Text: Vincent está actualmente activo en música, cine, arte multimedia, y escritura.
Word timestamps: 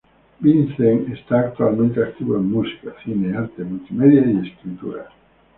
Vincent 0.39 1.11
está 1.13 1.41
actualmente 1.41 2.01
activo 2.01 2.35
en 2.35 2.49
música, 2.51 2.91
cine, 3.05 3.37
arte 3.37 3.63
multimedia, 3.63 4.21
y 4.25 4.47
escritura. 4.49 5.07